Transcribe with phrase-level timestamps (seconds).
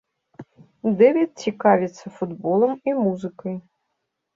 [1.01, 3.55] Дэвід цікавіцца футболам і музыкай.